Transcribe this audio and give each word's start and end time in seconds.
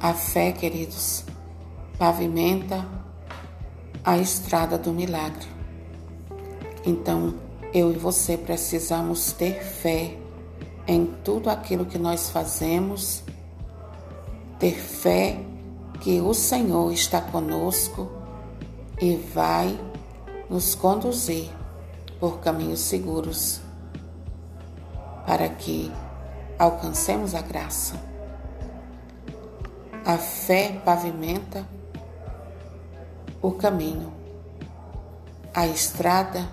A 0.00 0.12
fé, 0.12 0.52
queridos, 0.52 1.24
pavimenta 1.98 2.86
a 4.04 4.18
estrada 4.18 4.76
do 4.76 4.92
milagre. 4.92 5.46
Então, 6.84 7.34
eu 7.72 7.90
e 7.90 7.96
você 7.96 8.36
precisamos 8.36 9.32
ter 9.32 9.62
fé 9.62 10.18
em 10.86 11.06
tudo 11.24 11.48
aquilo 11.48 11.86
que 11.86 11.98
nós 11.98 12.30
fazemos, 12.30 13.24
ter 14.58 14.78
fé 14.78 15.40
que 16.00 16.20
o 16.20 16.34
Senhor 16.34 16.92
está 16.92 17.20
conosco 17.20 18.10
e 19.00 19.16
vai 19.16 19.78
nos 20.50 20.74
conduzir 20.74 21.50
por 22.20 22.40
caminhos 22.40 22.80
seguros 22.80 23.60
para 25.26 25.48
que 25.48 25.90
alcancemos 26.58 27.34
a 27.34 27.40
graça. 27.40 28.13
A 30.06 30.18
fé 30.18 30.82
pavimenta 30.84 31.66
o 33.40 33.52
caminho, 33.52 34.12
a 35.54 35.66
estrada 35.66 36.46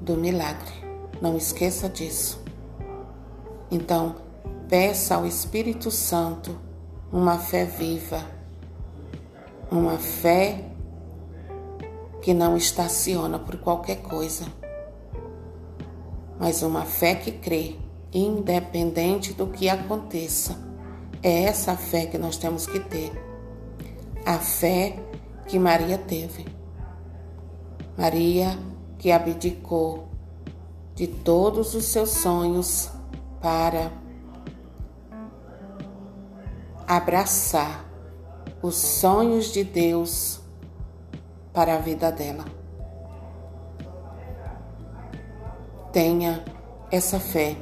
do 0.00 0.16
milagre. 0.16 0.72
Não 1.20 1.36
esqueça 1.36 1.86
disso. 1.86 2.42
Então, 3.70 4.16
peça 4.70 5.16
ao 5.16 5.26
Espírito 5.26 5.90
Santo 5.90 6.58
uma 7.12 7.38
fé 7.38 7.66
viva, 7.66 8.24
uma 9.70 9.98
fé 9.98 10.64
que 12.22 12.32
não 12.32 12.56
estaciona 12.56 13.38
por 13.38 13.58
qualquer 13.58 13.96
coisa, 13.96 14.46
mas 16.40 16.62
uma 16.62 16.86
fé 16.86 17.16
que 17.16 17.32
crê, 17.32 17.76
independente 18.14 19.34
do 19.34 19.46
que 19.46 19.68
aconteça. 19.68 20.75
É 21.22 21.44
essa 21.44 21.76
fé 21.76 22.06
que 22.06 22.18
nós 22.18 22.36
temos 22.36 22.66
que 22.66 22.80
ter. 22.80 23.12
A 24.24 24.38
fé 24.38 24.98
que 25.46 25.58
Maria 25.58 25.98
teve. 25.98 26.46
Maria 27.96 28.58
que 28.98 29.10
abdicou 29.10 30.08
de 30.94 31.06
todos 31.06 31.74
os 31.74 31.84
seus 31.84 32.10
sonhos 32.10 32.90
para 33.40 33.92
abraçar 36.86 37.84
os 38.62 38.76
sonhos 38.76 39.52
de 39.52 39.62
Deus 39.64 40.40
para 41.52 41.74
a 41.74 41.78
vida 41.78 42.10
dela. 42.10 42.44
Tenha 45.92 46.44
essa 46.90 47.18
fé, 47.18 47.56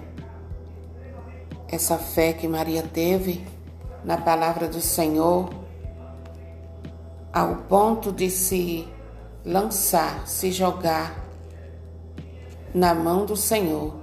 essa 1.74 1.98
fé 1.98 2.32
que 2.32 2.46
Maria 2.46 2.82
teve 2.84 3.44
na 4.04 4.16
palavra 4.16 4.68
do 4.68 4.80
Senhor, 4.80 5.50
ao 7.32 7.56
ponto 7.68 8.12
de 8.12 8.30
se 8.30 8.86
lançar, 9.44 10.26
se 10.26 10.52
jogar 10.52 11.24
na 12.72 12.94
mão 12.94 13.26
do 13.26 13.36
Senhor, 13.36 13.96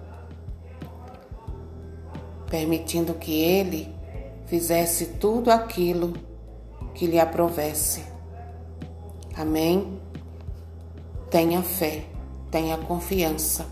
permitindo 2.49 3.13
que 3.13 3.41
Ele 3.41 3.93
fizesse 4.47 5.05
tudo 5.05 5.49
aquilo 5.49 6.13
que 6.93 7.07
lhe 7.07 7.19
aprovesse. 7.19 8.03
Amém? 9.33 9.97
Tenha 11.29 11.63
fé, 11.63 12.03
tenha 12.51 12.77
confiança. 12.77 13.65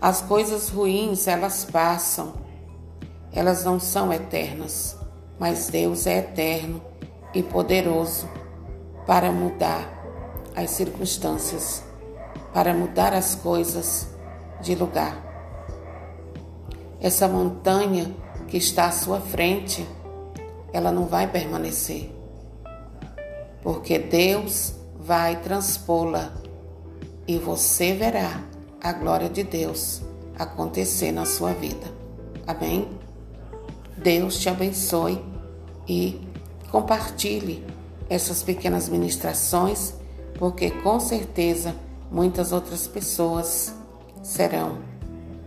As 0.00 0.20
coisas 0.22 0.68
ruins, 0.70 1.28
elas 1.28 1.64
passam, 1.64 2.47
elas 3.38 3.64
não 3.64 3.78
são 3.78 4.12
eternas, 4.12 4.96
mas 5.38 5.68
Deus 5.68 6.06
é 6.06 6.18
eterno 6.18 6.82
e 7.32 7.42
poderoso 7.42 8.28
para 9.06 9.30
mudar 9.30 9.88
as 10.56 10.70
circunstâncias 10.70 11.84
para 12.52 12.74
mudar 12.74 13.12
as 13.12 13.36
coisas 13.36 14.08
de 14.60 14.74
lugar. 14.74 15.16
Essa 17.00 17.28
montanha 17.28 18.12
que 18.48 18.56
está 18.56 18.86
à 18.86 18.90
sua 18.90 19.20
frente, 19.20 19.86
ela 20.72 20.90
não 20.90 21.06
vai 21.06 21.30
permanecer, 21.30 22.10
porque 23.62 23.98
Deus 23.98 24.74
vai 24.98 25.40
transpô-la 25.40 26.32
e 27.28 27.38
você 27.38 27.92
verá 27.92 28.42
a 28.82 28.92
glória 28.92 29.28
de 29.28 29.44
Deus 29.44 30.02
acontecer 30.36 31.12
na 31.12 31.24
sua 31.24 31.52
vida. 31.52 31.86
Amém? 32.44 32.98
Deus 34.02 34.38
te 34.38 34.48
abençoe 34.48 35.22
e 35.86 36.20
compartilhe 36.70 37.64
essas 38.08 38.42
pequenas 38.42 38.88
ministrações, 38.88 39.94
porque 40.38 40.70
com 40.70 40.98
certeza 41.00 41.74
muitas 42.10 42.52
outras 42.52 42.86
pessoas 42.86 43.74
serão 44.22 44.78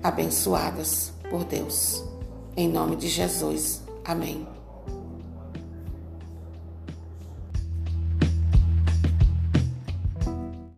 abençoadas 0.03 1.13
por 1.29 1.43
Deus. 1.43 2.03
Em 2.55 2.67
nome 2.67 2.95
de 2.95 3.07
Jesus. 3.07 3.81
Amém. 4.03 4.45